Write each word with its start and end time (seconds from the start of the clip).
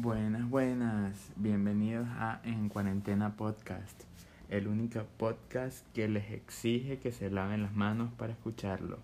Buenas, 0.00 0.48
buenas. 0.48 1.32
Bienvenidos 1.34 2.06
a 2.08 2.40
En 2.44 2.68
Cuarentena 2.68 3.34
Podcast, 3.34 4.04
el 4.48 4.68
único 4.68 5.04
podcast 5.16 5.84
que 5.92 6.06
les 6.06 6.30
exige 6.30 7.00
que 7.00 7.10
se 7.10 7.30
laven 7.30 7.64
las 7.64 7.74
manos 7.74 8.12
para 8.12 8.32
escucharlo. 8.32 9.00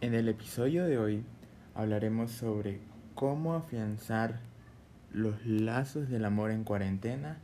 En 0.00 0.14
el 0.14 0.28
episodio 0.28 0.84
de 0.84 0.98
hoy 0.98 1.24
hablaremos 1.74 2.30
sobre 2.30 2.78
cómo 3.16 3.54
afianzar 3.54 4.38
los 5.12 5.44
lazos 5.44 6.08
del 6.08 6.26
amor 6.26 6.52
en 6.52 6.62
cuarentena 6.62 7.38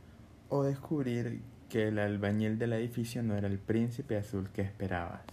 o 0.47 0.63
descubrir 0.63 1.41
que 1.67 1.89
el 1.89 1.99
albañil 1.99 2.57
del 2.57 2.71
edificio 2.71 3.21
no 3.21 3.35
era 3.35 3.49
el 3.49 3.59
príncipe 3.59 4.15
azul 4.15 4.47
que 4.53 4.61
esperabas. 4.61 5.23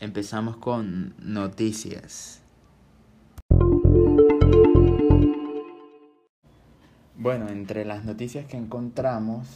Empezamos 0.00 0.56
con 0.56 1.14
noticias. 1.18 2.40
Bueno, 7.18 7.48
entre 7.50 7.84
las 7.84 8.04
noticias 8.06 8.46
que 8.46 8.56
encontramos 8.56 9.46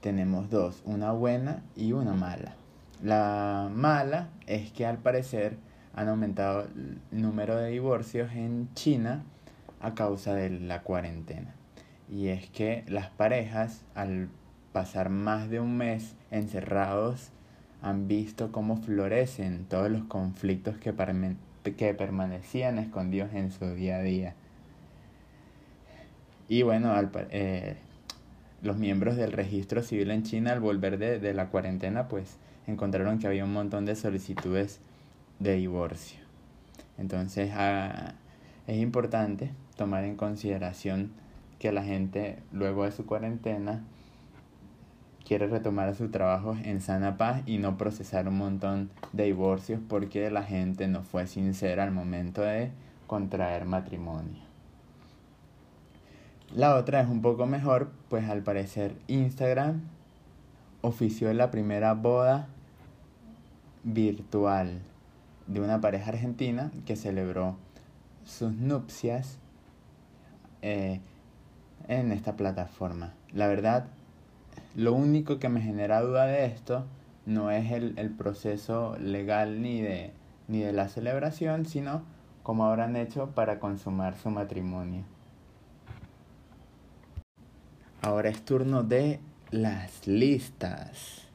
tenemos 0.00 0.48
dos, 0.48 0.80
una 0.86 1.12
buena 1.12 1.62
y 1.76 1.92
una 1.92 2.14
mala. 2.14 2.54
La 3.02 3.68
mala 3.70 4.30
es 4.46 4.72
que 4.72 4.86
al 4.86 4.96
parecer 4.96 5.58
han 5.94 6.08
aumentado 6.08 6.62
el 6.62 7.00
número 7.10 7.56
de 7.56 7.68
divorcios 7.68 8.32
en 8.32 8.72
China 8.72 9.24
a 9.80 9.94
causa 9.94 10.34
de 10.34 10.50
la 10.50 10.82
cuarentena. 10.82 11.54
Y 12.10 12.28
es 12.28 12.50
que 12.50 12.84
las 12.88 13.08
parejas 13.10 13.84
al 13.94 14.28
pasar 14.72 15.10
más 15.10 15.48
de 15.48 15.60
un 15.60 15.76
mes 15.76 16.16
encerrados 16.30 17.30
han 17.82 18.08
visto 18.08 18.52
cómo 18.52 18.76
florecen 18.76 19.64
todos 19.66 19.90
los 19.90 20.02
conflictos 20.04 20.76
que, 20.76 20.92
que 21.76 21.94
permanecían 21.94 22.78
escondidos 22.78 23.32
en 23.32 23.52
su 23.52 23.66
día 23.74 23.96
a 23.96 24.02
día. 24.02 24.34
Y 26.48 26.62
bueno, 26.62 26.92
eh, 27.30 27.76
los 28.62 28.76
miembros 28.76 29.16
del 29.16 29.32
registro 29.32 29.82
civil 29.82 30.10
en 30.10 30.24
China 30.24 30.52
al 30.52 30.60
volver 30.60 30.98
de, 30.98 31.32
la 31.32 31.48
cuarentena 31.48 32.08
pues 32.08 32.38
encontraron 32.66 33.18
que 33.20 33.28
había 33.28 33.44
un 33.44 33.52
montón 33.52 33.86
de 33.86 33.94
solicitudes 33.94 34.80
de 35.38 35.54
divorcio. 35.54 36.18
Entonces 36.98 37.52
ah, 37.54 38.14
es 38.66 38.78
importante 38.78 39.52
tomar 39.76 40.04
en 40.04 40.16
consideración 40.16 41.12
que 41.60 41.70
la 41.70 41.84
gente 41.84 42.38
luego 42.50 42.84
de 42.84 42.90
su 42.90 43.06
cuarentena 43.06 43.84
quiere 45.24 45.46
retomar 45.46 45.94
su 45.94 46.10
trabajo 46.10 46.56
en 46.64 46.80
sana 46.80 47.16
paz 47.16 47.42
y 47.46 47.58
no 47.58 47.76
procesar 47.76 48.26
un 48.26 48.38
montón 48.38 48.90
de 49.12 49.26
divorcios 49.26 49.78
porque 49.88 50.28
la 50.30 50.42
gente 50.42 50.88
no 50.88 51.02
fue 51.02 51.28
sincera 51.28 51.84
al 51.84 51.92
momento 51.92 52.40
de 52.40 52.72
contraer 53.06 53.66
matrimonio. 53.66 54.40
La 56.54 56.74
otra 56.74 57.02
es 57.02 57.08
un 57.08 57.22
poco 57.22 57.46
mejor, 57.46 57.92
pues 58.08 58.28
al 58.28 58.42
parecer 58.42 58.96
Instagram 59.06 59.82
ofició 60.80 61.32
la 61.32 61.50
primera 61.50 61.92
boda 61.94 62.48
virtual 63.84 64.80
de 65.46 65.60
una 65.60 65.80
pareja 65.80 66.10
argentina 66.10 66.72
que 66.86 66.96
celebró 66.96 67.56
sus 68.24 68.52
nupcias 68.52 69.38
eh, 70.62 71.00
en 71.90 72.12
esta 72.12 72.36
plataforma. 72.36 73.14
La 73.32 73.48
verdad, 73.48 73.86
lo 74.76 74.94
único 74.94 75.40
que 75.40 75.48
me 75.48 75.60
genera 75.60 76.00
duda 76.00 76.24
de 76.26 76.46
esto 76.46 76.86
no 77.26 77.50
es 77.50 77.72
el, 77.72 77.98
el 77.98 78.10
proceso 78.10 78.96
legal 78.98 79.60
ni 79.60 79.80
de, 79.80 80.12
ni 80.46 80.60
de 80.60 80.72
la 80.72 80.88
celebración, 80.88 81.66
sino 81.66 82.02
cómo 82.44 82.64
habrán 82.64 82.94
hecho 82.94 83.30
para 83.30 83.58
consumar 83.58 84.16
su 84.16 84.30
matrimonio. 84.30 85.02
Ahora 88.02 88.30
es 88.30 88.44
turno 88.44 88.84
de 88.84 89.18
las 89.50 90.06
listas. 90.06 91.26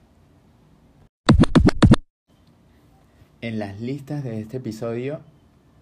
En 3.41 3.59
las 3.59 3.81
listas 3.81 4.23
de 4.23 4.39
este 4.39 4.57
episodio, 4.57 5.19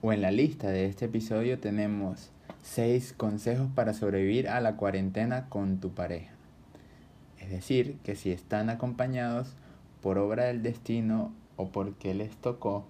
o 0.01 0.12
en 0.12 0.22
la 0.22 0.31
lista 0.31 0.69
de 0.69 0.88
este 0.88 1.06
episodio, 1.06 1.59
tenemos 1.59 2.31
6 2.63 3.13
consejos 3.13 3.69
para 3.75 3.94
sobrevivir 3.94 4.50
a 4.50 4.62
la 4.62 4.75
cuarentena 4.75 5.50
con 5.50 5.79
tu 5.79 5.94
pareja. 5.94 6.31
Es 7.40 7.50
decir, 7.50 7.97
que 8.03 8.16
si 8.16 8.31
están 8.31 8.69
acompañados 8.69 9.53
por 10.01 10.18
obra 10.18 10.46
del 10.46 10.63
destino 10.63 11.34
o 11.57 11.69
porque 11.69 12.13
les 12.13 12.35
tocó 12.38 12.85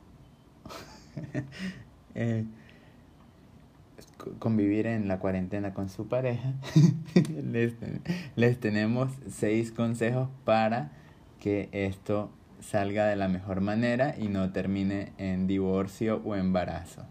eh, 2.16 2.46
convivir 4.40 4.86
en 4.86 5.08
la 5.08 5.20
cuarentena 5.20 5.74
con 5.74 5.90
su 5.90 6.08
pareja, 6.08 6.54
les, 7.44 7.74
les 8.36 8.60
tenemos 8.60 9.12
seis 9.28 9.72
consejos 9.72 10.30
para 10.46 10.92
que 11.40 11.70
esto 11.72 12.30
salga 12.62 13.08
de 13.08 13.16
la 13.16 13.28
mejor 13.28 13.60
manera 13.60 14.16
y 14.18 14.30
no 14.30 14.52
termine 14.52 15.12
en 15.18 15.48
divorcio 15.48 16.22
o 16.24 16.36
embarazo. 16.36 17.06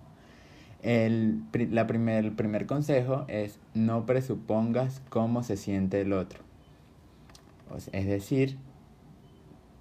El, 0.83 1.45
la 1.71 1.87
primer, 1.87 2.35
primer 2.35 2.67
consejo 2.67 3.25
es 3.29 3.61
no 3.73 4.05
presupongas 4.05 5.01
cómo 5.09 5.45
se 5.45 5.57
siente 5.57 6.01
el 6.01 6.13
otro. 6.13 6.41
Es 7.93 8.07
decir, 8.07 8.59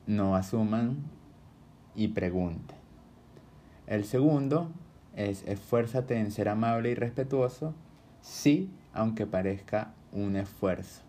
no 0.06 0.36
asuman 0.36 0.98
y 1.96 2.10
pregunten. 2.10 2.78
El 3.88 4.06
segundo 4.06 4.72
es 5.16 5.44
esfuérzate 5.48 6.18
en 6.18 6.32
ser 6.32 6.48
amable 6.48 6.92
y 6.92 6.96
respetuoso, 6.96 7.74
sí, 8.22 8.70
aunque 8.94 9.26
parezca 9.26 9.94
un 10.12 10.36
esfuerzo. 10.36 11.02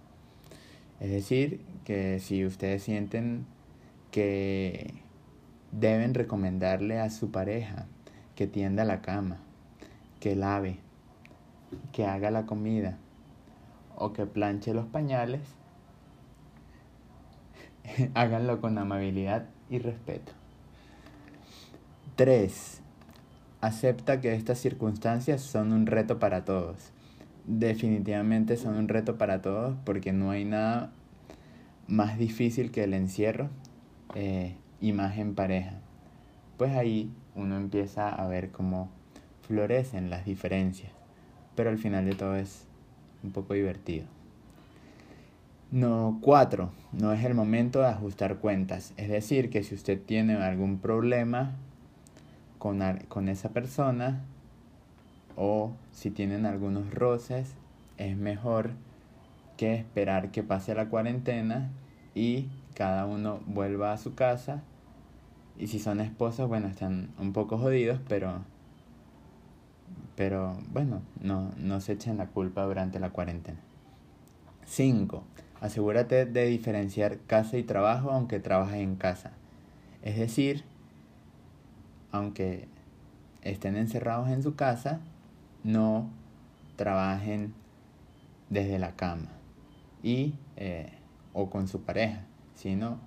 Es 0.99 1.11
decir, 1.11 1.61
que 1.85 2.19
si 2.19 2.45
ustedes 2.45 2.83
sienten 2.83 3.45
que 4.11 4.95
deben 5.73 6.15
recomendarle 6.15 6.99
a 6.99 7.11
su 7.11 7.31
pareja 7.31 7.87
que 8.35 8.47
tienda 8.47 8.85
la 8.85 9.03
cama, 9.03 9.39
que 10.23 10.37
lave, 10.37 10.77
que 11.91 12.07
haga 12.07 12.31
la 12.31 12.47
comida 12.47 12.97
o 13.97 14.13
que 14.13 14.25
planche 14.25 14.73
los 14.73 14.87
pañales, 14.87 15.41
háganlo 18.15 18.61
con 18.61 18.79
amabilidad 18.79 19.47
y 19.69 19.81
respeto. 19.81 20.31
3. 22.15 22.83
Acepta 23.61 24.21
que 24.21 24.33
estas 24.37 24.59
circunstancias 24.59 25.41
son 25.41 25.73
un 25.73 25.87
reto 25.87 26.21
para 26.21 26.45
todos. 26.45 26.93
Definitivamente 27.45 28.57
son 28.57 28.77
un 28.77 28.87
reto 28.87 29.19
para 29.19 29.43
todos 29.43 29.77
porque 29.85 30.13
no 30.13 30.31
hay 30.31 30.45
nada 30.45 30.93
más 31.89 32.17
difícil 32.17 32.71
que 32.71 32.85
el 32.85 32.95
encierro 32.95 33.51
eh, 34.15 34.55
y 34.81 34.93
más 34.93 35.19
en 35.19 35.35
pareja. 35.35 35.81
Pues 36.59 36.77
ahí 36.77 37.11
uno 37.35 37.57
empieza 37.57 38.09
a 38.09 38.29
ver 38.29 38.53
cómo 38.53 39.02
florecen 39.47 40.11
las 40.11 40.25
diferencias. 40.25 40.93
Pero 41.55 41.71
al 41.71 41.79
final 41.79 42.05
de 42.05 42.15
todo 42.15 42.37
es 42.37 42.65
un 43.23 43.33
poco 43.33 43.55
divertido. 43.55 44.07
No, 45.71 46.19
cuatro, 46.21 46.71
no 46.93 47.13
es 47.13 47.25
el 47.25 47.35
momento 47.35 47.81
de 47.81 47.87
ajustar 47.87 48.37
cuentas. 48.37 48.93
Es 48.97 49.09
decir, 49.09 49.49
que 49.49 49.63
si 49.63 49.75
usted 49.75 50.01
tiene 50.01 50.37
algún 50.37 50.79
problema 50.79 51.53
con, 52.59 52.81
con 53.09 53.29
esa 53.29 53.51
persona 53.51 54.21
o 55.37 55.73
si 55.93 56.11
tienen 56.11 56.45
algunos 56.45 56.93
roces, 56.93 57.55
es 57.97 58.17
mejor 58.17 58.73
que 59.57 59.75
esperar 59.75 60.31
que 60.31 60.43
pase 60.43 60.75
la 60.75 60.89
cuarentena 60.89 61.71
y 62.15 62.49
cada 62.75 63.07
uno 63.07 63.41
vuelva 63.47 63.93
a 63.93 63.99
su 63.99 64.15
casa. 64.15 64.63
Y 65.59 65.69
si 65.69 65.79
son 65.79 66.01
esposos, 66.01 66.49
bueno, 66.49 66.67
están 66.67 67.11
un 67.19 67.33
poco 67.33 67.59
jodidos, 67.59 68.01
pero 68.09 68.41
pero 70.25 70.57
bueno, 70.71 71.03
no, 71.21 71.51
no 71.57 71.81
se 71.81 71.95
echen 71.95 72.17
la 72.17 72.29
culpa 72.29 72.63
durante 72.63 73.01
la 73.01 73.11
cuarentena. 73.11 73.59
5. 74.67 75.25
Asegúrate 75.61 76.27
de 76.27 76.47
diferenciar 76.47 77.19
casa 77.27 77.59
y 77.59 77.65
trabajo 77.65 78.13
aunque 78.13 78.39
trabajes 78.39 78.83
en 78.83 78.95
casa. 78.95 79.33
Es 80.01 80.17
decir, 80.17 80.63
aunque 82.13 82.69
estén 83.41 83.75
encerrados 83.75 84.29
en 84.29 84.45
su 84.45 84.55
casa, 84.55 85.01
no 85.65 86.09
trabajen 86.77 87.53
desde 88.49 88.79
la 88.79 88.93
cama 88.93 89.27
y 90.05 90.35
eh, 90.55 90.93
o 91.33 91.51
con 91.51 91.67
su 91.67 91.83
pareja, 91.83 92.21
sino 92.55 93.01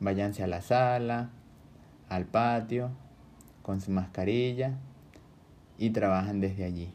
váyanse 0.00 0.42
a 0.42 0.48
la 0.48 0.60
sala, 0.60 1.30
al 2.08 2.24
patio, 2.24 2.90
con 3.62 3.80
su 3.80 3.92
mascarilla 3.92 4.72
y 5.78 5.90
trabajan 5.90 6.40
desde 6.40 6.64
allí. 6.64 6.92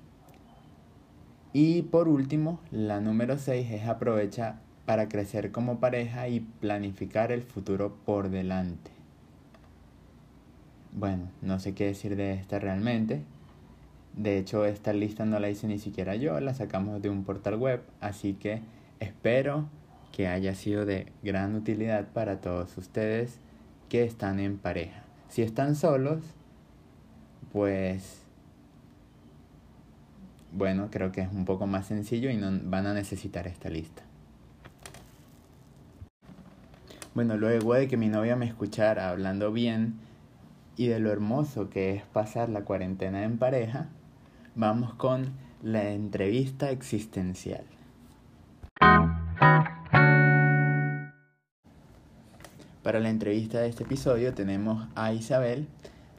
Y 1.53 1.83
por 1.83 2.07
último, 2.07 2.59
la 2.71 3.00
número 3.00 3.38
6 3.38 3.71
es 3.71 3.88
aprovecha 3.88 4.59
para 4.85 5.07
crecer 5.07 5.51
como 5.51 5.80
pareja 5.80 6.27
y 6.27 6.41
planificar 6.41 7.31
el 7.31 7.44
futuro 7.44 7.95
por 8.06 8.30
delante. 8.30 8.91
Bueno, 10.91 11.30
no 11.41 11.59
sé 11.59 11.74
qué 11.74 11.85
decir 11.85 12.15
de 12.15 12.33
esta 12.33 12.59
realmente. 12.59 13.21
De 14.15 14.38
hecho, 14.38 14.65
esta 14.65 14.94
lista 14.94 15.25
no 15.25 15.39
la 15.39 15.50
hice 15.50 15.68
ni 15.68 15.79
siquiera 15.79 16.15
yo, 16.15 16.39
la 16.39 16.53
sacamos 16.53 17.01
de 17.01 17.09
un 17.09 17.24
portal 17.24 17.56
web, 17.56 17.81
así 18.00 18.33
que 18.33 18.62
espero 19.00 19.65
que 20.12 20.27
haya 20.27 20.53
sido 20.53 20.86
de 20.86 21.12
gran 21.24 21.56
utilidad 21.56 22.07
para 22.09 22.41
todos 22.41 22.77
ustedes 22.77 23.39
que 23.89 24.03
están 24.03 24.39
en 24.39 24.57
pareja. 24.57 25.03
Si 25.29 25.41
están 25.41 25.75
solos, 25.75 26.21
pues 27.51 28.23
bueno, 30.53 30.89
creo 30.91 31.11
que 31.11 31.21
es 31.21 31.31
un 31.31 31.45
poco 31.45 31.65
más 31.65 31.88
sencillo 31.88 32.29
y 32.29 32.38
no 32.38 32.51
van 32.63 32.85
a 32.85 32.94
necesitar 32.94 33.47
esta 33.47 33.69
lista. 33.69 34.03
Bueno, 37.15 37.38
luego 37.38 37.73
de 37.73 37.88
que 37.88 37.97
mi 37.97 38.07
novia 38.07 38.35
me 38.35 38.45
escuchara 38.45 39.09
hablando 39.09 39.51
bien 39.51 39.95
y 40.77 40.88
de 40.88 41.00
lo 41.00 41.11
hermoso 41.11 41.69
que 41.69 41.95
es 41.95 42.03
pasar 42.03 42.50
la 42.50 42.61
cuarentena 42.61 43.23
en 43.23 43.38
pareja, 43.38 43.89
vamos 44.55 44.94
con 44.94 45.33
la 45.61 45.89
entrevista 45.89 46.71
existencial. 46.71 47.65
Para 52.81 53.00
la 53.00 53.09
entrevista 53.09 53.59
de 53.59 53.69
este 53.69 53.83
episodio 53.83 54.33
tenemos 54.33 54.88
a 54.95 55.13
Isabel, 55.13 55.67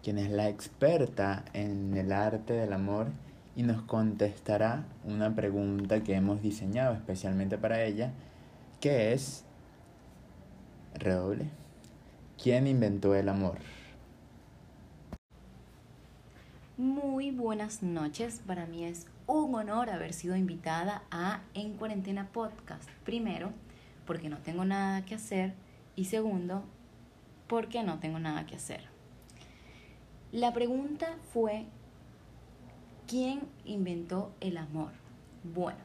quien 0.02 0.18
es 0.18 0.30
la 0.30 0.48
experta 0.48 1.44
en 1.52 1.96
el 1.96 2.10
arte 2.10 2.54
del 2.54 2.72
amor 2.72 3.08
y 3.56 3.62
nos 3.62 3.82
contestará 3.82 4.84
una 5.04 5.34
pregunta 5.34 6.02
que 6.02 6.14
hemos 6.14 6.42
diseñado 6.42 6.94
especialmente 6.94 7.58
para 7.58 7.82
ella, 7.84 8.12
que 8.80 9.12
es, 9.12 9.44
redoble, 10.94 11.46
¿quién 12.42 12.66
inventó 12.66 13.14
el 13.14 13.28
amor? 13.28 13.58
Muy 16.76 17.30
buenas 17.30 17.82
noches, 17.82 18.42
para 18.44 18.66
mí 18.66 18.84
es 18.84 19.06
un 19.26 19.54
honor 19.54 19.90
haber 19.90 20.12
sido 20.12 20.34
invitada 20.34 21.04
a 21.10 21.40
En 21.54 21.76
Cuarentena 21.76 22.28
Podcast. 22.32 22.88
Primero, 23.04 23.52
porque 24.06 24.28
no 24.28 24.38
tengo 24.38 24.64
nada 24.64 25.04
que 25.04 25.14
hacer 25.14 25.54
y 25.94 26.06
segundo, 26.06 26.64
porque 27.46 27.84
no 27.84 28.00
tengo 28.00 28.18
nada 28.18 28.44
que 28.46 28.56
hacer. 28.56 28.80
La 30.32 30.52
pregunta 30.52 31.16
fue 31.32 31.66
¿Quién 33.06 33.42
inventó 33.66 34.32
el 34.40 34.56
amor? 34.56 34.92
Bueno, 35.42 35.78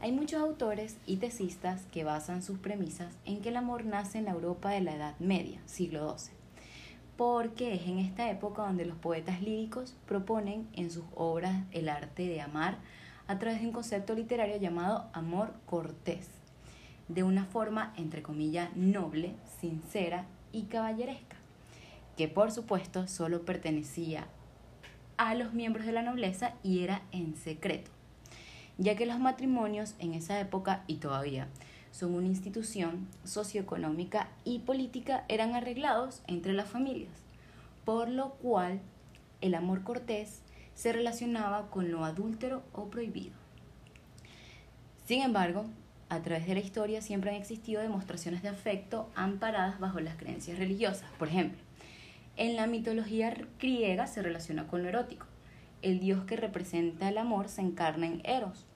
hay 0.00 0.12
muchos 0.12 0.40
autores 0.40 0.96
y 1.06 1.16
tesistas 1.16 1.86
que 1.86 2.04
basan 2.04 2.40
sus 2.40 2.58
premisas 2.58 3.18
en 3.24 3.40
que 3.40 3.48
el 3.48 3.56
amor 3.56 3.84
nace 3.84 4.18
en 4.18 4.26
la 4.26 4.30
Europa 4.30 4.70
de 4.70 4.80
la 4.80 4.94
Edad 4.94 5.18
Media, 5.18 5.60
siglo 5.66 6.16
XII, 6.16 6.32
porque 7.16 7.74
es 7.74 7.88
en 7.88 7.98
esta 7.98 8.30
época 8.30 8.62
donde 8.62 8.86
los 8.86 8.96
poetas 8.96 9.42
líricos 9.42 9.96
proponen 10.06 10.68
en 10.74 10.92
sus 10.92 11.02
obras 11.16 11.64
el 11.72 11.88
arte 11.88 12.28
de 12.28 12.40
amar 12.40 12.78
a 13.26 13.40
través 13.40 13.60
de 13.60 13.66
un 13.66 13.72
concepto 13.72 14.14
literario 14.14 14.56
llamado 14.58 15.10
amor 15.14 15.54
cortés, 15.66 16.28
de 17.08 17.24
una 17.24 17.44
forma, 17.44 17.92
entre 17.96 18.22
comillas, 18.22 18.70
noble, 18.76 19.34
sincera 19.60 20.26
y 20.52 20.62
caballeresca, 20.62 21.36
que 22.16 22.28
por 22.28 22.52
supuesto 22.52 23.08
solo 23.08 23.44
pertenecía 23.44 24.28
a 25.16 25.34
los 25.34 25.52
miembros 25.52 25.86
de 25.86 25.92
la 25.92 26.02
nobleza 26.02 26.54
y 26.62 26.80
era 26.80 27.02
en 27.12 27.36
secreto, 27.36 27.90
ya 28.78 28.96
que 28.96 29.06
los 29.06 29.18
matrimonios 29.18 29.94
en 29.98 30.14
esa 30.14 30.38
época 30.40 30.84
y 30.86 30.96
todavía 30.96 31.48
son 31.90 32.14
una 32.14 32.26
institución 32.26 33.06
socioeconómica 33.24 34.28
y 34.44 34.60
política 34.60 35.24
eran 35.28 35.54
arreglados 35.54 36.22
entre 36.26 36.54
las 36.54 36.68
familias, 36.68 37.12
por 37.84 38.08
lo 38.08 38.30
cual 38.30 38.80
el 39.40 39.54
amor 39.54 39.82
cortés 39.82 40.40
se 40.74 40.92
relacionaba 40.92 41.70
con 41.70 41.90
lo 41.90 42.04
adúltero 42.04 42.62
o 42.72 42.86
prohibido. 42.86 43.34
Sin 45.04 45.22
embargo, 45.22 45.66
a 46.08 46.20
través 46.20 46.46
de 46.46 46.54
la 46.54 46.60
historia 46.60 47.02
siempre 47.02 47.30
han 47.30 47.36
existido 47.36 47.82
demostraciones 47.82 48.42
de 48.42 48.48
afecto 48.48 49.08
amparadas 49.14 49.80
bajo 49.80 50.00
las 50.00 50.16
creencias 50.16 50.58
religiosas. 50.58 51.08
Por 51.18 51.28
ejemplo, 51.28 51.58
en 52.36 52.56
la 52.56 52.66
mitología 52.66 53.36
griega 53.58 54.06
se 54.06 54.22
relaciona 54.22 54.66
con 54.66 54.82
lo 54.82 54.88
erótico. 54.88 55.26
El 55.82 56.00
dios 56.00 56.24
que 56.24 56.36
representa 56.36 57.08
el 57.08 57.18
amor 57.18 57.48
se 57.48 57.60
encarna 57.60 58.06
en 58.06 58.22
Eros, 58.24 58.66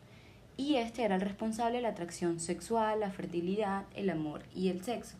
y 0.56 0.76
este 0.76 1.04
era 1.04 1.16
el 1.16 1.20
responsable 1.20 1.76
de 1.76 1.82
la 1.82 1.90
atracción 1.90 2.40
sexual, 2.40 3.00
la 3.00 3.10
fertilidad, 3.10 3.84
el 3.94 4.10
amor 4.10 4.42
y 4.54 4.68
el 4.68 4.82
sexo. 4.82 5.16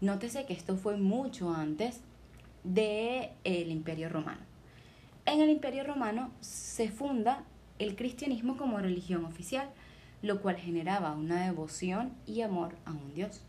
Nótese 0.00 0.44
que 0.44 0.52
esto 0.52 0.76
fue 0.76 0.96
mucho 0.96 1.52
antes 1.52 2.02
del 2.62 3.30
el 3.44 3.70
Imperio 3.70 4.08
Romano. 4.08 4.42
En 5.24 5.40
el 5.40 5.50
Imperio 5.50 5.84
Romano 5.84 6.30
se 6.40 6.90
funda 6.90 7.44
el 7.78 7.96
cristianismo 7.96 8.56
como 8.56 8.78
religión 8.78 9.24
oficial, 9.24 9.70
lo 10.22 10.40
cual 10.40 10.56
generaba 10.56 11.12
una 11.12 11.44
devoción 11.44 12.12
y 12.26 12.42
amor 12.42 12.76
a 12.84 12.92
un 12.92 13.14
dios 13.14 13.42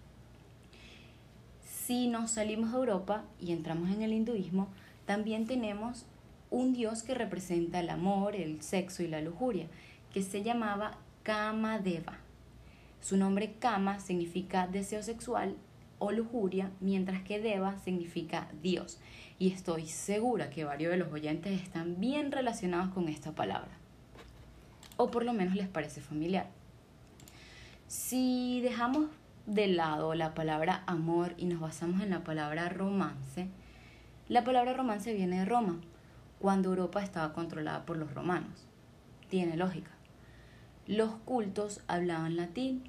si 1.87 2.09
nos 2.09 2.31
salimos 2.31 2.73
de 2.73 2.79
Europa 2.79 3.23
y 3.39 3.53
entramos 3.53 3.89
en 3.91 4.01
el 4.01 4.11
hinduismo, 4.11 4.67
también 5.05 5.47
tenemos 5.47 6.05
un 6.49 6.73
dios 6.73 7.01
que 7.01 7.13
representa 7.13 7.79
el 7.79 7.89
amor, 7.89 8.35
el 8.35 8.61
sexo 8.61 9.03
y 9.03 9.07
la 9.07 9.21
lujuria, 9.21 9.67
que 10.11 10.21
se 10.21 10.43
llamaba 10.43 10.97
Kamadeva. 11.23 12.17
Su 12.99 13.15
nombre 13.15 13.53
Kama 13.59 14.01
significa 14.01 14.67
deseo 14.67 15.01
sexual 15.01 15.55
o 15.97 16.11
lujuria, 16.11 16.71
mientras 16.81 17.23
que 17.23 17.39
Deva 17.39 17.79
significa 17.79 18.49
Dios. 18.61 18.99
Y 19.39 19.53
estoy 19.53 19.87
segura 19.87 20.49
que 20.49 20.65
varios 20.65 20.91
de 20.91 20.97
los 20.97 21.13
oyentes 21.13 21.61
están 21.61 22.01
bien 22.01 22.33
relacionados 22.33 22.89
con 22.93 23.07
esta 23.07 23.31
palabra. 23.31 23.71
O 24.97 25.09
por 25.09 25.23
lo 25.23 25.31
menos 25.31 25.55
les 25.55 25.69
parece 25.69 26.01
familiar. 26.01 26.49
Si 27.87 28.59
dejamos 28.59 29.07
de 29.47 29.67
lado 29.67 30.13
la 30.13 30.33
palabra 30.33 30.83
amor 30.87 31.33
y 31.37 31.45
nos 31.45 31.61
basamos 31.61 32.01
en 32.01 32.09
la 32.09 32.23
palabra 32.23 32.67
romance, 32.67 33.47
la 34.27 34.43
palabra 34.43 34.73
romance 34.73 35.13
viene 35.13 35.39
de 35.39 35.45
Roma, 35.45 35.79
cuando 36.39 36.69
Europa 36.69 37.01
estaba 37.01 37.33
controlada 37.33 37.85
por 37.85 37.97
los 37.97 38.13
romanos. 38.13 38.67
Tiene 39.29 39.55
lógica. 39.55 39.91
Los 40.85 41.11
cultos 41.25 41.81
hablaban 41.87 42.35
latín, 42.35 42.83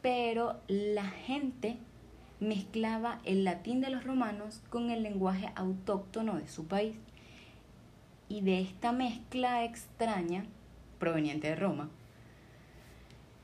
pero 0.00 0.60
la 0.68 1.04
gente 1.04 1.76
mezclaba 2.40 3.20
el 3.24 3.44
latín 3.44 3.82
de 3.82 3.90
los 3.90 4.04
romanos 4.04 4.62
con 4.70 4.90
el 4.90 5.02
lenguaje 5.02 5.52
autóctono 5.54 6.36
de 6.36 6.48
su 6.48 6.66
país. 6.66 6.96
Y 8.30 8.40
de 8.40 8.62
esta 8.62 8.92
mezcla 8.92 9.64
extraña, 9.64 10.46
proveniente 10.98 11.48
de 11.48 11.56
Roma, 11.56 11.90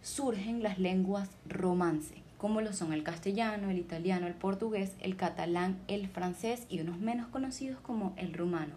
surgen 0.07 0.63
las 0.63 0.79
lenguas 0.79 1.29
romance, 1.49 2.23
como 2.39 2.61
lo 2.61 2.73
son 2.73 2.93
el 2.93 3.03
castellano, 3.03 3.71
el 3.71 3.79
italiano, 3.79 4.29
el 4.29 4.35
portugués, 4.35 4.95
el 5.01 5.17
catalán, 5.17 5.81
el 5.89 6.07
francés 6.07 6.65
y 6.69 6.79
unos 6.79 7.01
menos 7.01 7.27
conocidos 7.27 7.81
como 7.81 8.15
el 8.17 8.33
rumano. 8.33 8.75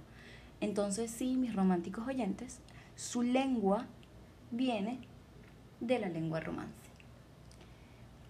Entonces 0.59 1.11
sí, 1.11 1.35
mis 1.35 1.53
románticos 1.53 2.07
oyentes, 2.07 2.61
su 2.95 3.21
lengua 3.21 3.85
viene 4.49 4.97
de 5.81 5.99
la 5.99 6.09
lengua 6.09 6.39
romance. 6.39 6.73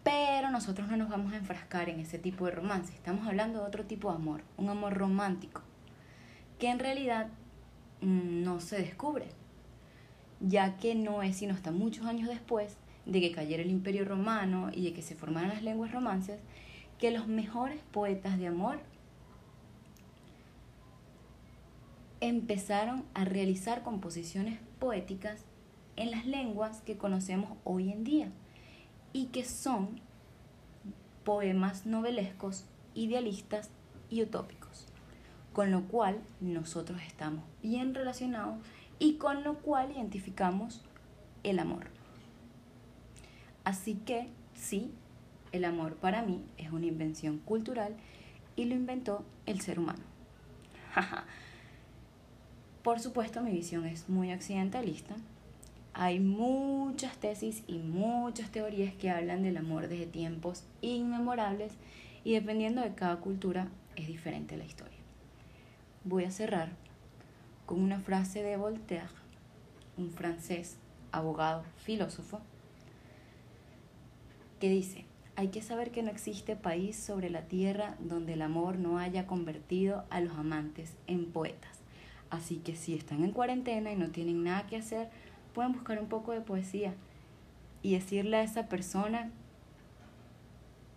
Pero 0.03 0.51
nosotros 0.51 0.89
no 0.89 0.98
nos 0.98 1.08
vamos 1.08 1.32
a 1.32 1.38
enfrascar 1.38 1.88
en 1.88 2.01
ese 2.01 2.20
tipo 2.20 2.48
de 2.48 2.51
romance, 2.51 2.94
estamos 2.94 3.25
hablando 3.25 3.62
de 3.62 3.65
otro 3.65 3.86
tipo 3.86 4.10
de 4.10 4.15
amor, 4.15 4.41
un 4.58 4.68
amor 4.68 4.94
romántico, 4.94 5.62
que 6.60 6.70
en 6.70 6.79
realidad 6.79 7.29
mm, 8.01 8.44
no 8.44 8.60
se 8.60 8.77
descubre, 8.77 9.29
ya 10.41 10.75
que 10.75 10.96
no 10.96 11.24
es 11.24 11.38
sino 11.38 11.53
hasta 11.53 11.72
muchos 11.72 12.06
años 12.06 12.27
después 12.27 12.75
de 13.06 13.22
que 13.22 13.32
cayera 13.32 13.63
el 13.63 13.70
imperio 13.70 14.06
romano 14.06 14.70
y 14.74 14.84
de 14.84 14.94
que 14.94 15.01
se 15.01 15.15
formaran 15.15 15.50
las 15.50 15.63
lenguas 15.63 15.91
romances, 15.91 16.39
que 16.98 17.12
los 17.12 17.27
mejores 17.27 17.82
poetas 17.91 18.38
de 18.38 18.48
amor 18.48 18.79
empezaron 22.22 23.06
a 23.13 23.25
realizar 23.25 23.84
composiciones 23.84 24.60
poéticas 24.79 25.46
en 25.96 26.12
las 26.12 26.25
lenguas 26.25 26.82
que 26.82 26.98
conocemos 26.98 27.58
hoy 27.63 27.91
en 27.91 28.03
día 28.03 28.32
y 29.13 29.27
que 29.27 29.46
son 29.46 30.01
poemas 31.24 31.86
novelescos, 31.86 32.65
idealistas 32.94 33.70
y 34.10 34.22
utópicos, 34.22 34.88
con 35.53 35.72
lo 35.72 35.84
cual 35.84 36.22
nosotros 36.41 37.01
estamos 37.06 37.44
bien 37.62 37.94
relacionados 37.94 38.58
y 38.98 39.15
con 39.15 39.44
lo 39.44 39.56
cual 39.60 39.91
identificamos 39.91 40.82
el 41.44 41.60
amor. 41.60 41.99
Así 43.69 43.93
que 43.93 44.25
sí, 44.55 44.89
el 45.51 45.63
amor 45.63 45.93
para 45.97 46.23
mí 46.23 46.43
es 46.57 46.71
una 46.71 46.88
invención 46.88 47.38
cultural 47.38 47.95
y 48.55 48.65
lo 48.65 48.73
inventó 48.73 49.23
el 49.45 49.61
ser 49.61 49.77
humano. 49.77 49.99
Por 52.81 52.99
supuesto, 52.99 53.43
mi 53.43 53.51
visión 53.51 53.85
es 53.85 54.09
muy 54.09 54.31
accidentalista. 54.31 55.13
hay 55.93 56.19
muchas 56.19 57.15
tesis 57.17 57.61
y 57.67 57.77
muchas 57.77 58.49
teorías 58.49 58.95
que 58.95 59.11
hablan 59.11 59.43
del 59.43 59.57
amor 59.57 59.88
desde 59.88 60.07
tiempos 60.07 60.63
inmemorables 60.81 61.73
y 62.23 62.33
dependiendo 62.33 62.81
de 62.81 62.95
cada 62.95 63.17
cultura 63.17 63.67
es 63.95 64.07
diferente 64.07 64.57
la 64.57 64.65
historia. 64.65 64.97
Voy 66.05 66.23
a 66.23 66.31
cerrar 66.31 66.69
con 67.67 67.79
una 67.81 67.99
frase 67.99 68.41
de 68.41 68.57
Voltaire, 68.57 69.09
un 69.95 70.09
francés, 70.09 70.77
abogado, 71.11 71.63
filósofo, 71.77 72.41
que 74.60 74.70
dice, 74.70 75.06
hay 75.36 75.48
que 75.48 75.62
saber 75.62 75.92
que 75.92 76.04
no 76.04 76.12
existe 76.12 76.56
país 76.56 76.98
sobre 76.98 77.30
la 77.30 77.44
tierra 77.44 77.96
donde 78.00 78.34
el 78.34 78.42
amor 78.42 78.78
no 78.78 79.00
haya 79.00 79.25
convertido 79.25 80.04
a 80.10 80.20
los 80.20 80.36
amantes 80.38 80.98
en 81.08 81.32
poetas. 81.32 81.80
Así 82.30 82.58
que 82.58 82.75
si 82.75 82.94
están 82.94 83.24
en 83.24 83.32
cuarentena 83.32 83.92
y 83.92 83.96
no 83.96 84.10
tienen 84.10 84.44
nada 84.44 84.68
que 84.68 84.75
hacer, 84.75 85.10
pueden 85.54 85.72
buscar 85.72 86.00
un 86.00 86.10
poco 86.10 86.34
de 86.34 86.42
poesía 86.42 86.94
y 87.82 87.94
decirle 87.94 88.38
a 88.38 88.44
esa 88.44 88.68
persona 88.68 89.32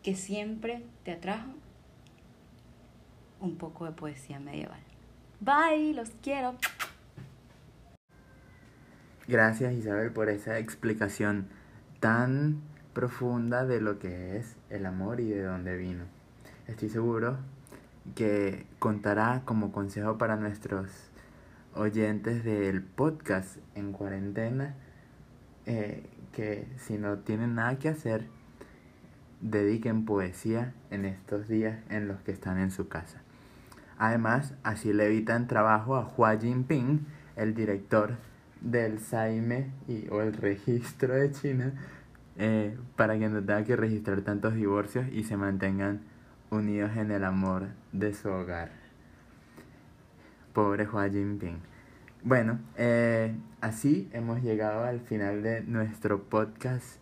que 0.03 0.17
siempre 0.17 0.83
te 1.05 1.13
atrajo 1.13 1.51
un 3.41 3.57
poco 3.57 3.85
de 3.85 3.93
poesía 3.93 4.41
medieval. 4.41 4.81
Bye, 5.41 5.95
los 5.95 6.11
quiero. 6.23 6.55
Gracias 9.29 9.73
Isabel 9.75 10.13
por 10.13 10.29
esa 10.29 10.59
explicación 10.59 11.49
tan 12.01 12.61
profunda 12.93 13.65
de 13.65 13.81
lo 13.81 13.99
que 13.99 14.37
es 14.37 14.57
el 14.71 14.87
amor 14.87 15.21
y 15.21 15.29
de 15.29 15.43
dónde 15.43 15.77
vino. 15.77 16.05
Estoy 16.67 16.89
seguro 16.89 17.39
que 18.15 18.67
contará 18.79 19.43
como 19.45 19.73
consejo 19.73 20.19
para 20.19 20.37
nuestros 20.37 20.91
oyentes 21.75 22.45
del 22.45 22.83
podcast 22.83 23.57
en 23.75 23.93
cuarentena 23.93 24.75
eh, 25.67 26.09
que 26.33 26.67
si 26.79 26.99
no 26.99 27.19
tienen 27.19 27.55
nada 27.55 27.79
que 27.79 27.89
hacer, 27.89 28.27
dediquen 29.41 30.05
poesía 30.05 30.73
en 30.91 31.05
estos 31.05 31.49
días 31.49 31.79
en 31.91 32.09
los 32.09 32.21
que 32.21 32.33
están 32.33 32.59
en 32.59 32.71
su 32.71 32.89
casa. 32.89 33.23
Además, 33.99 34.55
así 34.63 34.93
le 34.93 35.07
evitan 35.07 35.47
trabajo 35.47 35.97
a 35.97 36.11
Hua 36.17 36.39
Jinping, 36.39 37.07
el 37.37 37.55
director 37.55 38.17
del 38.61 38.99
Saime 39.01 39.71
y, 39.87 40.09
o 40.09 40.23
el 40.23 40.33
registro 40.33 41.15
de 41.15 41.31
China, 41.31 41.73
eh, 42.39 42.79
para 42.97 43.19
que 43.19 43.29
no 43.29 43.41
tenga 43.41 43.65
que 43.65 43.77
registrar 43.77 44.23
tantos 44.23 44.55
divorcios 44.55 45.07
y 45.13 45.25
se 45.25 45.37
mantengan 45.37 46.01
unidos 46.51 46.97
en 46.97 47.11
el 47.11 47.25
amor 47.25 47.69
de 47.93 48.15
su 48.15 48.29
hogar. 48.29 48.71
Pobre 50.53 50.87
Hua 50.89 51.09
Jinping. 51.09 51.59
Bueno, 52.23 52.59
eh, 52.77 53.35
así 53.61 54.09
hemos 54.13 54.43
llegado 54.43 54.85
al 54.85 55.01
final 55.01 55.43
de 55.43 55.63
nuestro 55.63 56.23
podcast 56.25 56.99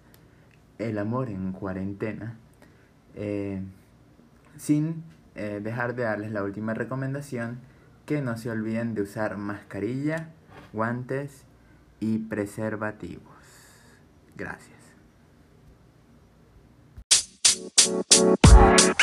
El 0.79 0.99
amor 0.99 1.29
en 1.29 1.53
cuarentena. 1.53 2.37
Eh, 3.15 3.61
sin 4.57 5.05
dejar 5.63 5.95
de 5.95 6.03
darles 6.03 6.33
la 6.33 6.43
última 6.43 6.75
recomendación, 6.75 7.61
que 8.05 8.21
no 8.21 8.37
se 8.37 8.51
olviden 8.51 8.95
de 8.95 9.03
usar 9.03 9.39
mascarilla, 9.39 10.29
guantes 10.75 11.47
y 11.99 12.19
preservativos. 12.19 13.23
Gracias. 14.37 14.80
Bye. 18.61 19.00